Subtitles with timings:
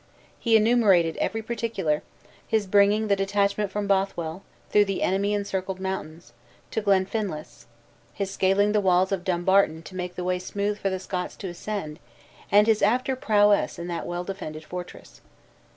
[0.39, 2.01] He enumerated every particular;
[2.47, 6.33] his bringing the detachment from Bothwell, through the enemy encircled mountains,
[6.71, 7.67] to Glenfinlass;
[8.11, 11.49] his scaling the walls of Dumbarton to make the way smooth for the Scots to
[11.49, 11.99] ascend;
[12.51, 15.21] and his after prowess in that well defended fortress.